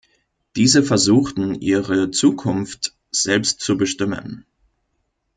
[0.55, 4.47] Diese versuchten, ihre Zukunft selbst zu bestimmen.